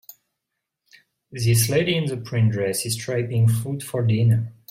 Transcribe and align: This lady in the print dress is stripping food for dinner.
This 1.31 1.69
lady 1.69 1.95
in 1.95 2.05
the 2.05 2.17
print 2.17 2.53
dress 2.53 2.87
is 2.87 2.95
stripping 2.95 3.47
food 3.47 3.83
for 3.83 4.01
dinner. 4.03 4.51